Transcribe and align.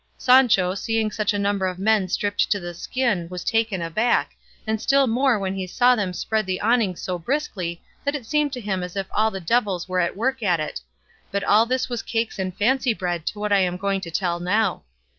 Sancho, 0.17 0.73
seeing 0.73 1.11
such 1.11 1.31
a 1.31 1.37
number 1.37 1.67
of 1.67 1.77
men 1.77 2.07
stripped 2.07 2.49
to 2.49 2.59
the 2.59 2.73
skin, 2.73 3.27
was 3.29 3.43
taken 3.43 3.83
aback, 3.83 4.31
and 4.65 4.81
still 4.81 5.05
more 5.05 5.37
when 5.37 5.53
he 5.53 5.67
saw 5.67 5.93
them 5.93 6.11
spread 6.11 6.47
the 6.47 6.59
awning 6.59 6.95
so 6.95 7.19
briskly 7.19 7.83
that 8.03 8.15
it 8.15 8.25
seemed 8.25 8.51
to 8.53 8.59
him 8.61 8.81
as 8.81 8.95
if 8.95 9.05
all 9.11 9.29
the 9.29 9.39
devils 9.39 9.87
were 9.87 9.99
at 9.99 10.17
work 10.17 10.41
at 10.41 10.59
it; 10.59 10.81
but 11.31 11.43
all 11.43 11.67
this 11.67 11.87
was 11.87 12.01
cakes 12.01 12.39
and 12.39 12.57
fancy 12.57 12.95
bread 12.95 13.27
to 13.27 13.39
what 13.39 13.51
I 13.53 13.59
am 13.59 13.77
going 13.77 14.01
to 14.01 14.09
tell 14.09 14.39
now. 14.39 14.81